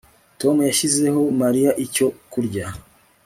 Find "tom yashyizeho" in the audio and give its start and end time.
0.39-1.21